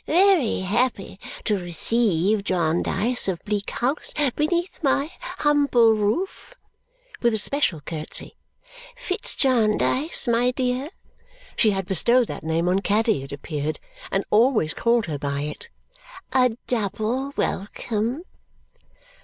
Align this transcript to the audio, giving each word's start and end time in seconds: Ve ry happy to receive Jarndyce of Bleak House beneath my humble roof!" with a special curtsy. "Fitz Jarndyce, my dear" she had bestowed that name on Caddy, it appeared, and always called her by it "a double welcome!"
Ve 0.07 0.33
ry 0.33 0.65
happy 0.67 1.19
to 1.43 1.59
receive 1.59 2.43
Jarndyce 2.43 3.27
of 3.27 3.39
Bleak 3.45 3.69
House 3.69 4.11
beneath 4.35 4.81
my 4.81 5.11
humble 5.21 5.93
roof!" 5.93 6.55
with 7.21 7.35
a 7.35 7.37
special 7.37 7.81
curtsy. 7.81 8.35
"Fitz 8.95 9.35
Jarndyce, 9.35 10.27
my 10.27 10.49
dear" 10.49 10.89
she 11.55 11.69
had 11.69 11.85
bestowed 11.85 12.25
that 12.29 12.41
name 12.43 12.67
on 12.67 12.79
Caddy, 12.79 13.21
it 13.21 13.31
appeared, 13.31 13.79
and 14.09 14.25
always 14.31 14.73
called 14.73 15.05
her 15.05 15.19
by 15.19 15.41
it 15.41 15.69
"a 16.33 16.57
double 16.65 17.31
welcome!" 17.37 18.23